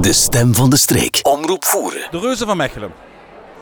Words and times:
De 0.00 0.12
stem 0.12 0.54
van 0.54 0.70
de 0.70 0.76
streek. 0.76 1.20
Omroep 1.22 1.64
voeren. 1.64 2.00
De 2.10 2.18
reuzen 2.18 2.46
van 2.46 2.56
Mechelen. 2.56 2.92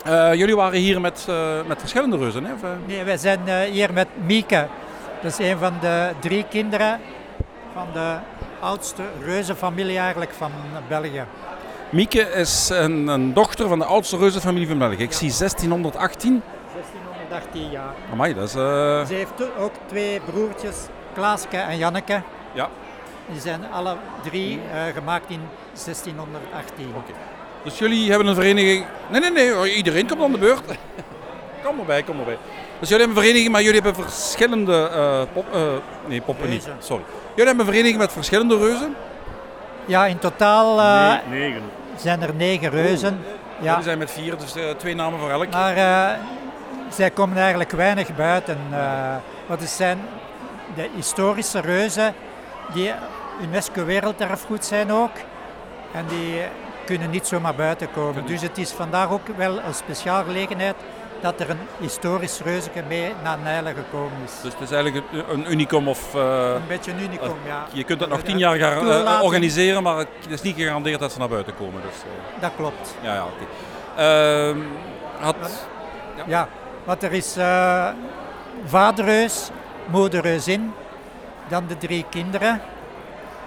Eh, 0.05 0.33
jullie 0.33 0.55
waren 0.55 0.79
hier 0.79 1.01
met, 1.01 1.25
eh, 1.29 1.65
met 1.67 1.79
verschillende 1.79 2.17
reuzen, 2.17 2.43
hè? 2.43 2.53
Of, 2.53 2.63
eh? 2.63 2.69
Nee, 2.85 3.03
wij 3.03 3.17
zijn 3.17 3.39
eh, 3.47 3.59
hier 3.59 3.93
met 3.93 4.07
Mieke. 4.25 4.67
Dat 5.21 5.39
is 5.39 5.45
een 5.49 5.57
van 5.57 5.73
de 5.81 6.09
drie 6.19 6.45
kinderen 6.49 6.99
van 7.73 7.87
de 7.93 8.15
oudste 8.59 9.03
reuzenfamilie 9.23 9.97
eigenlijk 9.97 10.33
van 10.33 10.51
België. 10.87 11.23
Mieke 11.89 12.21
is 12.21 12.69
een, 12.69 13.07
een 13.07 13.33
dochter 13.33 13.67
van 13.67 13.79
de 13.79 13.85
oudste 13.85 14.17
reuzenfamilie 14.17 14.67
van 14.67 14.77
België. 14.77 15.03
Ik 15.03 15.13
zie 15.13 15.33
1618. 15.37 16.41
1618 16.73 17.71
jaar. 17.71 17.93
Amai, 18.11 18.33
dat 18.33 18.43
is... 18.43 18.51
Ze 18.51 19.13
heeft 19.13 19.57
ook 19.59 19.73
twee 19.85 20.19
broertjes, 20.19 20.75
Klaaske 21.13 21.57
en 21.57 21.77
Janneke. 21.77 22.21
Ja. 22.53 22.69
Die 23.31 23.41
zijn 23.41 23.61
alle 23.71 23.95
drie 24.23 24.59
eh, 24.73 24.93
gemaakt 24.93 25.29
in 25.29 25.41
1618. 25.73 26.91
Dus 27.63 27.77
jullie 27.79 28.09
hebben 28.09 28.27
een 28.27 28.35
vereniging... 28.35 28.85
Nee, 29.09 29.21
nee, 29.21 29.31
nee, 29.31 29.75
iedereen 29.75 30.07
komt 30.07 30.21
aan 30.21 30.31
de 30.31 30.37
beurt. 30.37 30.61
kom 31.63 31.79
erbij, 31.79 32.03
kom 32.03 32.19
erbij. 32.19 32.37
Dus 32.79 32.89
jullie 32.89 33.05
hebben 33.05 33.17
een 33.17 33.23
vereniging, 33.23 33.51
maar 33.51 33.61
jullie 33.63 33.81
hebben 33.81 34.03
verschillende 34.03 34.89
eh, 34.93 35.21
pop... 35.33 35.45
eh, 35.53 35.61
nee, 36.05 36.21
poppen 36.21 36.49
niet. 36.49 36.63
Sorry. 36.79 37.03
Jullie 37.29 37.45
hebben 37.45 37.59
een 37.59 37.71
vereniging 37.71 37.97
met 37.97 38.11
verschillende 38.11 38.57
reuzen. 38.57 38.95
Ja, 39.85 40.05
in 40.05 40.19
totaal 40.19 40.79
eh, 40.79 41.29
Negen. 41.29 41.61
zijn 41.95 42.21
er 42.21 42.35
negen 42.35 42.69
reuzen. 42.69 43.19
Ja. 43.59 43.69
Jullie 43.69 43.83
zijn 43.83 43.97
met 43.97 44.11
vier, 44.11 44.37
dus 44.37 44.53
twee 44.77 44.95
namen 44.95 45.19
voor 45.19 45.29
elk. 45.29 45.51
Maar 45.51 45.75
eh, 45.75 46.19
zij 46.89 47.09
komen 47.09 47.37
eigenlijk 47.37 47.71
weinig 47.71 48.15
buiten. 48.15 48.57
eh 48.71 49.15
want 49.47 49.61
het 49.61 49.69
zijn 49.69 49.99
de 50.75 50.89
historische 50.95 51.59
reuzen 51.61 52.13
die 52.73 52.91
UNESCO 53.41 53.85
Werelderfgoed 53.85 54.65
zijn 54.65 54.91
ook. 54.91 55.11
En 55.93 56.05
die 56.07 56.41
kunnen 56.85 57.09
niet 57.09 57.27
zomaar 57.27 57.55
buiten 57.55 57.91
komen. 57.91 58.25
Dus 58.25 58.41
het 58.41 58.57
is 58.57 58.71
vandaag 58.71 59.09
ook 59.11 59.27
wel 59.37 59.59
een 59.59 59.73
speciaal 59.73 60.23
gelegenheid 60.23 60.75
dat 61.21 61.39
er 61.39 61.49
een 61.49 61.59
historisch 61.79 62.41
reuze 62.43 62.69
mee 62.87 63.13
naar 63.23 63.37
Nijlen 63.43 63.75
gekomen 63.75 64.17
is. 64.25 64.31
Dus 64.41 64.53
het 64.53 64.61
is 64.61 64.71
eigenlijk 64.71 65.05
een, 65.29 65.51
unicum 65.51 65.87
of... 65.87 66.15
eh, 66.15 66.51
Een 66.55 66.67
beetje 66.67 66.91
een 66.91 66.99
unicum, 67.01 67.35
ja. 67.45 67.65
je 67.73 67.83
kunt 67.83 67.99
dat 67.99 68.09
nog 68.09 68.21
tien 68.21 68.37
jaar 68.37 68.57
gaan, 68.57 68.89
eh, 68.91 69.19
organiseren, 69.23 69.83
maar 69.83 69.97
het 69.97 70.07
is 70.29 70.41
niet 70.41 70.55
gegarandeerd 70.55 70.99
dat 70.99 71.11
ze 71.11 71.19
naar 71.19 71.27
buiten 71.29 71.55
komen. 71.55 71.81
Dus, 71.81 72.01
eh, 72.35 72.41
Dat 72.41 72.51
klopt. 72.55 72.95
ja, 73.01 73.13
ja, 73.13 73.23
oké. 73.25 73.45
Ehm, 74.01 74.57
had... 75.19 75.35
Ja, 76.25 76.47
want 76.83 77.03
er 77.03 77.11
is 77.13 77.37
eh 77.37 77.89
vaderreus, 78.65 79.49
moederreusin, 79.85 80.73
dan 81.47 81.67
de 81.67 81.77
drie 81.77 82.05
kinderen. 82.09 82.61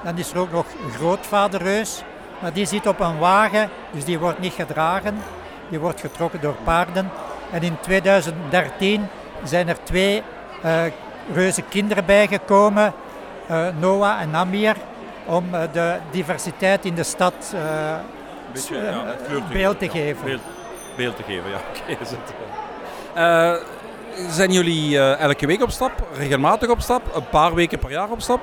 Dan 0.05 0.19
is 0.19 0.33
er 0.33 0.39
ook 0.39 0.53
nog 0.53 0.67
een 0.84 0.92
grootvaderreus, 0.92 2.03
maar 2.39 2.53
die 2.53 2.67
zit 2.67 2.86
op 2.86 3.00
een 3.00 3.19
wagen, 3.19 3.70
dus 3.91 4.05
die 4.05 4.19
wordt 4.19 4.39
niet 4.39 4.53
gedragen. 4.53 5.22
Die 5.69 5.78
wordt 5.78 6.00
getrokken 6.00 6.41
door 6.41 6.56
paarden. 6.64 7.11
En 7.50 7.62
in 7.62 7.77
2013 7.81 9.06
zijn 9.45 9.69
er 9.69 9.84
twee 9.84 10.23
eh 10.62 10.84
reuze 11.34 11.62
kinderen 11.62 12.05
bijgekomen, 12.05 12.92
eh, 13.47 13.67
Noah 13.78 14.20
en 14.20 14.34
Amir, 14.34 14.77
om 15.25 15.55
eh, 15.55 15.61
de 15.73 15.97
diversiteit 16.11 16.84
in 16.84 16.95
de 16.95 17.03
stad 17.03 17.55
beetje, 18.53 18.77
ja, 18.77 19.14
kleur 19.27 19.42
te 19.47 19.53
beeld 19.53 19.78
te 19.78 19.89
geven, 19.89 20.19
ja. 20.19 20.25
Beeld, 20.25 20.41
beeld 20.97 21.17
te 21.17 21.23
geven, 21.23 21.50
ja. 21.50 21.56
Oké, 21.70 22.03
is 22.03 22.11
het. 22.11 22.34
Zijn 24.34 24.53
jullie 24.53 24.98
elke 24.98 25.47
week 25.47 25.62
op 25.62 25.70
stap, 25.70 25.92
regelmatig 26.17 26.69
op 26.69 26.80
stap, 26.80 27.03
een 27.14 27.28
paar 27.28 27.55
weken 27.55 27.78
per 27.78 27.91
jaar 27.91 28.11
op 28.11 28.20
stap? 28.20 28.41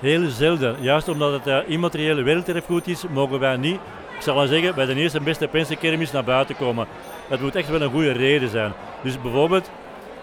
Heel 0.00 0.28
zelden. 0.30 0.76
Juist 0.80 1.08
omdat 1.08 1.32
het 1.32 1.46
eh, 1.46 1.58
immateriële 1.66 2.22
werelderfgoed 2.22 2.86
is, 2.86 3.04
mogen 3.12 3.38
wij 3.38 3.56
niet, 3.56 3.78
ik 4.16 4.22
zal 4.22 4.46
zeggen, 4.46 4.74
bij 4.74 4.86
de 4.86 4.94
eerste 4.94 5.20
beste 5.20 5.46
pensenkermis 5.48 6.12
naar 6.12 6.24
buiten 6.24 6.56
komen. 6.56 6.86
Het 7.28 7.40
moet 7.40 7.54
echt 7.54 7.68
wel 7.68 7.80
een 7.80 7.90
goede 7.90 8.12
reden 8.12 8.48
zijn. 8.48 8.72
Dus 9.02 9.20
bijvoorbeeld 9.20 9.70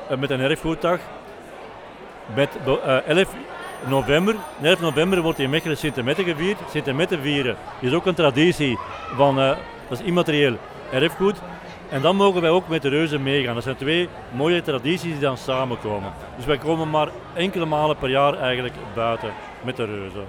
eh, 0.09 0.17
met 0.17 0.29
een 0.29 0.39
erfgoeddag, 0.39 0.99
met 2.35 2.49
be- 2.65 2.79
eh, 2.81 3.17
11 3.17 3.33
november, 3.87 4.35
11 4.61 4.79
november 4.81 5.21
wordt 5.21 5.39
in 5.39 5.49
Mechelen 5.49 5.77
Sint-Mette 5.77 6.23
gevierd. 6.23 6.57
Sint-Mette 6.71 7.19
vieren 7.21 7.55
is 7.79 7.93
ook 7.93 8.05
een 8.05 8.13
traditie 8.15 8.77
van, 9.15 9.35
dat 9.35 9.99
is 9.99 10.01
immaterieel 10.01 10.57
erfgoed. 10.91 11.35
En 11.89 12.01
dan 12.01 12.15
mogen 12.15 12.41
wij 12.41 12.49
ook 12.49 12.67
met 12.67 12.81
de 12.81 12.89
reuzen 12.89 13.23
meegaan. 13.23 13.53
Dat 13.53 13.63
zijn 13.63 13.75
twee 13.75 14.09
mooie 14.31 14.61
tradities 14.61 15.11
die 15.11 15.19
dan 15.19 15.37
samenkomen. 15.37 16.13
Dus 16.35 16.45
wij 16.45 16.57
komen 16.57 16.89
maar 16.89 17.09
enkele 17.33 17.65
malen 17.65 17.97
per 17.97 18.09
jaar 18.09 18.33
eigenlijk 18.33 18.75
buiten 18.95 19.29
met 19.61 19.75
de 19.75 19.85
reuzen. 19.85 20.25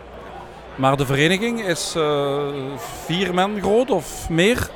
Maar 0.75 0.97
de 0.97 1.07
vereniging 1.07 1.61
is 1.65 1.95
eh, 1.97 2.49
vier 2.77 3.35
men 3.35 3.61
groot 3.61 3.91
of 3.91 4.29
meer? 4.29 4.69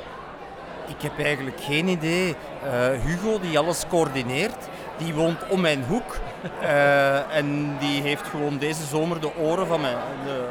Ik 0.87 1.01
heb 1.01 1.19
eigenlijk 1.19 1.61
geen 1.61 1.87
idee. 1.87 2.35
Eh, 2.63 2.71
Hugo, 3.05 3.39
die 3.39 3.59
alles 3.59 3.85
coördineert, 3.89 4.69
die 4.97 5.13
woont 5.13 5.39
om 5.49 5.61
mijn 5.61 5.83
hoek. 5.87 6.17
Eh, 6.61 7.35
en 7.37 7.77
die 7.79 8.01
heeft 8.01 8.27
gewoon 8.27 8.57
deze 8.57 8.85
zomer 8.85 9.19
de 9.19 9.35
oren 9.37 9.67
van 9.67 9.81
mijn, 9.81 9.97
de, 10.25 10.45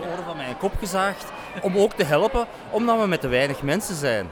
de 0.00 0.08
oren 0.12 0.24
van 0.24 0.36
mijn 0.36 0.56
kop 0.56 0.72
gezaagd. 0.78 1.32
Om 1.62 1.76
ook 1.76 1.92
te 1.92 2.04
helpen, 2.04 2.46
omdat 2.70 3.00
we 3.00 3.06
met 3.06 3.20
te 3.20 3.28
weinig 3.28 3.62
mensen 3.62 3.94
zijn. 3.94 4.26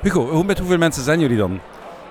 Hugo, 0.00 0.26
hoe, 0.26 0.44
met 0.44 0.58
hoeveel 0.58 0.78
mensen 0.78 1.02
zijn 1.02 1.20
jullie 1.20 1.36
dan? 1.36 1.60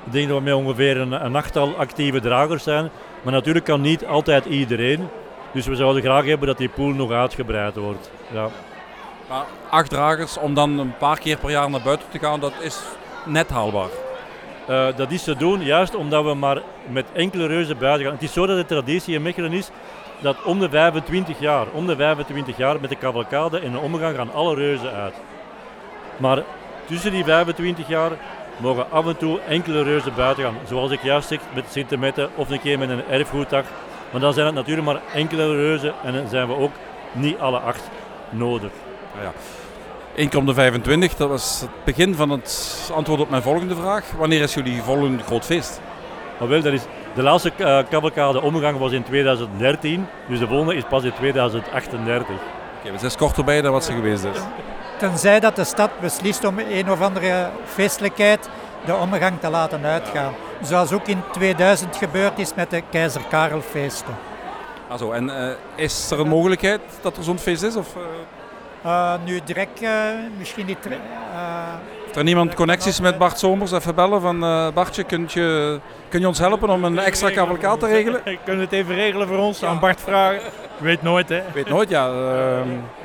Ik 0.06 0.12
denk 0.12 0.28
dat 0.28 0.38
we 0.38 0.44
met 0.44 0.54
ongeveer 0.54 0.98
een, 0.98 1.26
een 1.26 1.36
achttal 1.36 1.76
actieve 1.76 2.20
dragers 2.20 2.64
zijn. 2.64 2.90
Maar 3.22 3.34
natuurlijk 3.34 3.66
kan 3.66 3.82
niet 3.82 4.06
altijd 4.06 4.46
iedereen. 4.46 5.08
Dus 5.54 5.66
we 5.66 5.76
zouden 5.76 6.02
graag 6.02 6.26
hebben 6.26 6.48
dat 6.48 6.58
die 6.58 6.70
pool 6.70 6.94
nog 6.94 7.12
uitgebreid 7.12 7.76
wordt. 7.76 8.12
Ja. 8.32 8.48
Maar 9.30 9.46
acht 9.70 9.90
dragers 9.90 10.38
om 10.38 10.54
dan 10.54 10.80
een 10.80 10.98
paar 10.98 11.20
keer 11.20 11.38
per 11.38 11.50
jaar 11.50 11.70
naar 11.70 11.82
buiten 11.82 12.10
te 12.10 12.20
gaan, 12.20 12.40
dat 12.40 12.54
is 12.62 12.80
net 13.26 13.50
haalbaar. 13.50 13.90
Eh, 14.68 14.88
dat 14.96 15.12
is 15.12 15.24
te 15.24 15.36
doen 15.36 15.64
juist 15.64 15.96
omdat 15.96 16.24
we 16.24 16.34
maar 16.34 16.62
met 16.90 17.06
enkele 17.14 17.46
reuzen 17.46 17.78
buiten 17.78 18.04
gaan. 18.06 18.14
Het 18.14 18.24
is 18.24 18.34
zo 18.34 18.46
dat 18.46 18.58
de 18.58 18.66
traditie 18.66 19.16
in 19.16 19.22
Mechelen 19.22 19.52
is 19.52 19.70
dat 20.24 20.44
om 20.44 20.60
de 20.60 20.70
25 20.70 21.40
jaar, 21.40 21.66
om 21.72 21.88
de 21.88 21.96
25 21.96 22.58
jaar 22.58 22.82
met 22.82 22.90
de 22.90 22.98
cavalcade 22.98 23.60
en 23.60 23.72
de 23.72 23.80
omgang 23.80 24.16
gaan 24.16 24.34
alle 24.34 24.56
reuzen 24.56 24.92
uit. 24.92 25.14
Maar 26.18 26.44
tussen 26.86 27.12
die 27.12 27.24
25 27.24 27.88
jaar 27.88 28.12
mogen 28.58 28.92
af 28.92 29.08
en 29.08 29.18
toe 29.18 29.40
enkele 29.48 29.84
reuzen 29.84 30.14
buiten 30.16 30.44
gaan. 30.44 30.58
Zoals 30.68 30.92
ik 30.92 31.02
juist 31.02 31.28
zeg 31.28 31.40
met 31.54 31.66
Sint-Mette 31.72 32.30
of 32.36 32.50
een 32.50 32.62
keer 32.62 32.80
met 32.80 32.90
een 32.90 33.08
erfgoeddag. 33.10 33.66
Maar 34.12 34.22
dan 34.22 34.34
zijn 34.34 34.46
het 34.46 34.56
natuurlijk 34.56 34.88
maar 34.88 35.02
enkele 35.14 35.56
reuzen 35.56 35.94
en 36.04 36.14
dan 36.14 36.28
zijn 36.28 36.48
we 36.48 36.56
ook 36.56 36.72
niet 37.12 37.40
alle 37.40 37.58
acht 37.58 37.84
nodig. 38.30 38.72
Nou 39.14 39.26
ja. 39.26 39.32
Eén 40.16 40.30
keer 40.30 40.40
om 40.40 40.46
de 40.46 40.54
25, 40.54 41.16
dat 41.16 41.30
was 41.30 41.62
het 41.62 41.84
begin 41.84 42.16
van 42.16 42.30
het 42.30 42.92
antwoord 42.96 43.20
op 43.20 43.30
mijn 43.30 43.42
volgende 43.42 43.76
vraag. 43.76 44.12
Wanneer 44.12 44.42
is 44.42 44.54
jullie 44.54 44.82
volgende 44.82 45.24
groot 45.24 45.46
feest? 45.46 45.82
Wel, 46.38 46.62
dat 46.62 46.74
is, 46.74 46.82
de 47.16 47.22
laatste 47.22 47.52
uh, 47.58 48.44
omgang 48.44 48.78
was 48.78 48.92
in 48.92 49.04
2013, 49.04 50.08
dus 50.28 50.40
de 50.40 50.48
volgende 50.48 50.76
is 50.76 50.84
pas 50.90 51.04
in 51.04 51.14
2038. 51.14 52.36
Oké, 52.80 52.92
we 52.92 52.98
zijn 52.98 53.16
kort 53.18 53.38
erbij 53.38 53.62
dan 53.62 53.72
wat 53.72 53.84
ze 53.84 53.92
geweest 53.92 54.24
is. 54.24 54.38
Tenzij 54.98 55.40
dat 55.40 55.56
de 55.56 55.64
stad 55.64 55.90
beslist 56.00 56.46
om 56.46 56.60
een 56.60 56.92
of 56.92 57.02
andere 57.02 57.50
feestelijkheid 57.66 58.50
de 58.86 58.96
omgang 58.96 59.40
te 59.40 59.50
laten 59.50 59.86
uitgaan. 59.86 60.34
Zoals 60.62 60.92
ook 60.92 61.08
in 61.08 61.24
2000 61.32 61.96
gebeurd 61.96 62.40
is 62.40 62.54
met 62.54 62.70
de 62.70 62.82
Keizer 62.90 63.22
Karelfeesten. 63.30 64.16
Also, 64.88 65.12
en 65.12 65.28
uh, 65.28 65.50
is 65.76 66.12
er 66.12 66.20
een 66.20 66.28
mogelijkheid 66.28 66.82
dat 67.02 67.18
er 67.18 67.24
zo'n 67.24 67.40
feest 67.40 67.64
is? 67.64 67.76
Of, 67.76 67.96
uh... 67.96 68.02
Uh, 68.86 69.14
nu 69.26 69.40
direct 69.46 69.82
uh, 69.82 69.90
misschien 70.38 70.66
niet. 70.66 70.78
Er 72.16 72.24
niemand 72.24 72.54
connecties 72.54 73.00
met 73.00 73.18
Bart 73.18 73.40
Somers? 73.40 73.72
Even 73.72 73.96
bellen 73.96 74.22
van 74.22 74.44
uh, 74.44 74.68
Bartje, 74.74 75.04
kun 75.04 75.26
je, 75.28 75.80
kun 76.10 76.20
je 76.20 76.28
ons 76.28 76.40
helpen 76.40 76.70
om 76.70 76.84
een 76.84 77.00
extra 77.00 77.32
cavalcaat 77.32 77.80
te 77.80 77.88
regelen? 77.88 78.22
Kun 78.46 78.56
je 78.56 78.62
het 78.62 78.72
even 78.72 78.96
regelen 78.96 79.28
voor 79.28 79.38
ons? 79.38 79.64
Aan 79.64 79.80
Bart 79.80 80.02
vragen. 80.02 80.42
Weet 80.78 81.02
nooit 81.02 81.30
hè? 81.30 81.42
Weet 81.54 81.70
nooit, 81.70 81.90
ja. 81.90 82.10
Uh, 82.10 82.16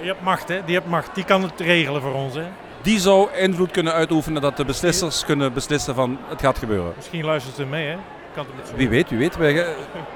je 0.01 0.07
hebt 0.07 0.23
macht 0.23 0.49
hè? 0.49 0.61
Die 0.65 0.75
hebt 0.75 0.89
macht. 0.89 1.15
Die 1.15 1.25
kan 1.25 1.43
het 1.43 1.61
regelen 1.61 2.03
voor 2.03 2.13
ons 2.13 2.35
hè? 2.35 2.43
Die 2.83 2.99
zou 2.99 3.29
invloed 3.37 3.71
kunnen 3.71 3.93
uitoefenen 3.93 4.43
dat 4.43 4.57
de 4.57 4.65
beslissers 4.65 5.25
kunnen 5.25 5.53
beslissen 5.53 5.95
van 5.95 6.19
het 6.29 6.41
gaat 6.41 6.59
gebeuren. 6.59 6.93
Misschien 6.97 7.25
luistert 7.25 7.57
ze 7.57 7.65
mee 7.65 7.87
hè? 7.87 7.97
Kan 8.35 8.47
het 8.57 8.77
wie 8.77 8.89
weet, 8.89 9.11
wie 9.11 9.19
weet. 9.19 9.37
Wij, 9.37 9.67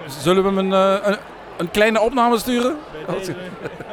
zullen 0.07 0.43
we 0.43 0.49
hem 0.49 0.59
een, 0.59 0.73
een, 1.11 1.19
een 1.57 1.71
kleine 1.71 2.01
opname 2.01 2.39
sturen? 2.39 2.77
Deze, 3.07 3.35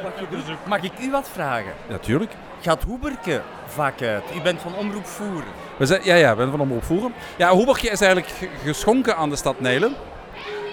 mag, 0.04 0.58
mag, 0.68 0.84
ik 0.84 0.92
u 1.02 1.12
wat 1.12 1.30
vragen? 1.34 1.74
Natuurlijk. 1.88 2.32
Gaat 2.62 2.84
Hoeberke 2.84 3.42
vaak 3.66 4.02
uit? 4.02 4.24
U 4.36 4.42
bent 4.42 4.62
van 4.62 4.76
Omroep 4.76 5.06
Voeren. 5.06 5.52
We 5.78 5.86
zijn, 5.86 6.02
ja, 6.04 6.16
ja, 6.16 6.32
we 6.32 6.38
zijn 6.38 6.50
van 6.50 6.60
Omroep 6.60 6.84
Voeren. 6.84 7.14
Ja, 7.38 7.50
Hoeberke 7.50 7.90
is 7.90 8.02
eigenlijk 8.02 8.50
geschonken 8.64 9.16
aan 9.16 9.30
de 9.30 9.36
stad 9.36 9.60
Nijlen. 9.60 9.96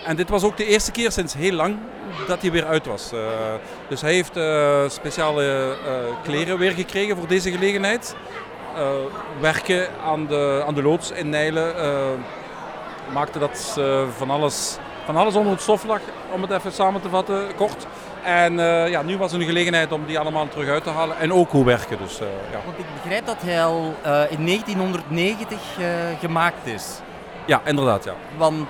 En 0.06 0.16
dit 0.16 0.28
was 0.28 0.42
ook 0.42 0.56
de 0.56 0.66
eerste 0.66 0.90
keer 0.90 1.12
sinds 1.12 1.34
heel 1.34 1.52
lang 1.52 1.76
dat 2.26 2.40
hij 2.40 2.50
weer 2.50 2.64
uit 2.64 2.86
was. 2.86 3.12
Uh, 3.12 3.20
dus 3.88 4.00
hij 4.00 4.12
heeft 4.12 4.36
uh, 4.36 4.88
speciale 4.88 5.76
uh, 5.86 5.92
kleren 6.22 6.58
weer 6.58 6.72
gekregen 6.72 7.16
voor 7.16 7.28
deze 7.28 7.50
gelegenheid. 7.50 8.16
werken 9.40 9.88
aan 10.04 10.26
de, 10.26 10.64
aan 10.66 10.74
de 10.74 10.82
loods 10.82 11.10
in 11.10 11.28
Nijlen 11.28 11.74
maakte 13.12 13.38
dat 13.38 13.80
van 14.16 14.30
alles 14.30 14.78
van 15.06 15.16
alles 15.16 15.34
onder 15.34 15.52
het 15.52 15.60
stof 15.60 15.84
lag, 15.84 16.00
om 16.32 16.42
het 16.42 16.50
even 16.50 16.72
samen 16.72 17.00
te 17.00 17.08
vatten, 17.08 17.54
kort. 17.56 17.86
En 18.22 18.60
eh, 18.60 18.90
ja, 18.90 19.02
nu 19.02 19.18
was 19.18 19.32
er 19.32 19.40
een 19.40 19.46
gelegenheid 19.46 19.92
om 19.92 20.06
die 20.06 20.18
allemaal 20.18 20.48
terug 20.48 20.68
uit 20.68 20.82
te 20.82 20.90
halen. 20.90 21.18
En 21.18 21.32
ook 21.32 21.50
hoe 21.50 21.64
werken. 21.64 21.98
Dus, 21.98 22.20
eh, 22.20 22.26
ja. 22.50 22.58
Want 22.64 22.78
ik 22.78 22.84
begrijp 23.02 23.26
dat 23.26 23.36
hij 23.40 23.64
al 23.64 23.94
eh, 24.02 24.30
in 24.30 24.46
1990 24.46 25.58
eh, 25.78 25.86
gemaakt 26.20 26.66
is. 26.66 27.00
ja, 27.46 27.60
inderdaad. 27.64 28.04
Ja. 28.04 28.14
Want 28.36 28.68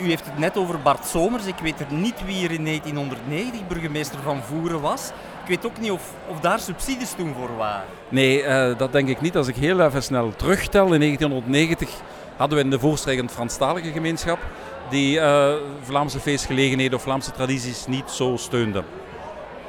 u 0.00 0.08
heeft 0.08 0.24
het 0.24 0.38
net 0.38 0.56
over 0.56 0.80
Bart 0.80 1.06
Somers. 1.06 1.46
Ik 1.46 1.58
weet 1.62 1.80
er 1.80 1.86
niet 1.88 2.24
wie 2.24 2.44
er 2.44 2.52
in 2.52 2.64
1990 2.64 3.66
burgemeester 3.66 4.18
van 4.24 4.42
Voeren 4.42 4.80
was. 4.80 5.10
Ik 5.42 5.48
weet 5.48 5.66
ook 5.66 5.80
niet 5.80 5.90
of, 5.90 6.10
of 6.28 6.40
daar 6.40 6.60
subsidies 6.60 7.12
toen 7.12 7.34
voor 7.38 7.56
waren. 7.56 7.84
Nee, 8.08 8.44
dat 8.76 8.92
denk 8.92 9.08
ik 9.08 9.20
niet. 9.20 9.36
Als 9.36 9.48
ik 9.48 9.56
heel 9.56 9.80
even 9.80 10.02
snel 10.02 10.32
terugtel, 10.36 10.92
in 10.92 11.00
1990 11.00 11.88
hadden 12.36 12.58
we 12.58 12.64
in 12.64 12.70
de 12.70 12.78
voorstrekkend 12.78 13.30
Franstalige 13.32 13.92
gemeenschap 13.92 14.38
die 14.90 15.20
eh, 15.20 15.54
Vlaamse 15.82 16.20
feestgelegenheden 16.20 16.94
of 16.98 17.02
Vlaamse 17.02 17.30
tradities 17.30 17.86
niet 17.86 18.10
zo 18.10 18.36
steunde. 18.36 18.82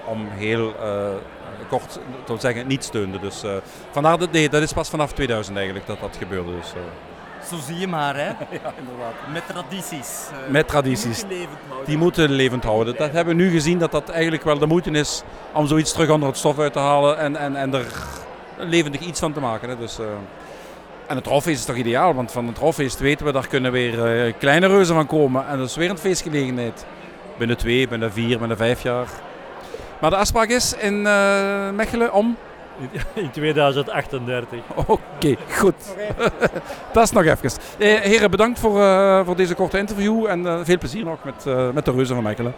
Om 0.06 0.27
heel 0.29 0.73
eh, 0.81 1.09
kort 1.69 2.00
te 2.25 2.35
zeggen, 2.39 2.67
niet 2.67 2.83
steunde. 2.83 3.19
Dus 3.19 3.44
eh, 3.44 3.51
vandaar 3.91 4.17
dat, 4.17 4.31
nee, 4.31 4.50
dat 4.50 4.62
is 4.62 4.73
pas 4.73 4.89
vanaf 4.89 5.13
2000 5.13 5.56
eigenlijk 5.56 5.88
dat 5.88 6.00
dat 6.00 6.15
gebeurde. 6.17 6.51
Dus, 6.51 6.73
Zo 7.50 7.56
zie 7.65 7.77
je 7.77 7.88
maar, 7.88 8.15
hè? 8.15 8.27
ja, 8.62 8.73
inderdaad. 8.77 9.13
Met 9.31 9.47
tradities. 9.47 10.27
Met 10.50 10.67
tradities. 10.67 11.23
die 11.27 11.27
moeten 11.27 11.38
levend 11.38 11.59
houden. 11.68 11.85
Die 11.85 11.97
moeten 11.97 12.31
levend 12.31 12.63
houden. 12.63 12.95
Dat 12.95 13.11
hebben 13.11 13.35
we 13.38 13.44
nu 13.44 13.50
gezien 13.50 13.79
dat 13.79 13.91
dat 13.91 14.09
eigenlijk 14.09 14.44
wel 14.44 14.57
de 14.57 14.65
moeite 14.65 14.91
is 14.91 15.23
om 15.53 15.68
zoiets 15.68 15.91
terug 15.91 16.09
onder 16.09 16.27
het 16.29 16.38
stof 16.38 16.59
uit 16.59 16.73
te 16.73 16.79
halen 16.79 17.18
en, 17.18 17.35
en, 17.35 17.56
en 17.56 17.73
er 17.73 17.85
levendig 18.57 19.01
iets 19.01 19.19
van 19.19 19.33
te 19.33 19.39
maken. 19.39 19.69
Hè. 19.69 19.77
Dus, 19.77 19.97
en 21.07 21.16
het 21.16 21.24
trouwfeest 21.24 21.60
is 21.60 21.66
toch 21.66 21.75
ideaal, 21.75 22.13
want 22.13 22.31
van 22.31 22.46
het 22.46 22.56
trouwfeest 22.56 23.00
weten 23.00 23.25
we, 23.25 23.31
daar 23.31 23.48
kunnen 23.48 23.72
weer 23.72 24.06
eh, 24.06 24.34
kleine 24.40 24.68
reuzen 24.68 24.96
van 24.96 25.07
komen. 25.07 25.48
En 25.48 25.57
dat 25.57 25.69
is 25.69 25.75
weer 25.75 25.90
een 25.90 25.98
feestgelegenheid. 25.98 26.86
Binnen 27.38 27.57
twee, 27.57 27.88
binnen 27.88 28.12
vier, 28.12 28.40
binnen 28.40 28.57
vijf 28.57 28.81
jaar. 28.81 29.07
Maar 30.02 30.10
de 30.10 30.16
afspraak 30.16 30.50
is 30.50 30.74
in 30.74 31.07
eh, 31.07 31.69
Mechelen 31.69 32.13
om... 32.13 32.38
In 33.13 33.31
2038. 33.31 34.60
Oké, 34.75 35.36
goed. 35.50 35.75
dat 36.94 37.04
is 37.04 37.12
nog 37.12 37.24
even. 37.24 37.52
Eh, 37.78 38.00
heren, 38.00 38.31
bedankt 38.31 38.60
voor, 38.60 38.72
voor 39.25 39.36
deze 39.36 39.56
korte 39.56 39.78
interview 39.78 40.25
en 40.25 40.66
veel 40.66 40.78
plezier 40.78 41.04
nog 41.04 41.18
met, 41.24 41.46
met 41.74 41.86
de 41.86 41.92
reuzen 41.92 42.16
van 42.16 42.24
Mechelen. 42.24 42.54